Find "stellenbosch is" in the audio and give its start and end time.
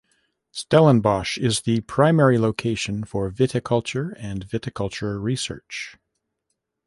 0.51-1.61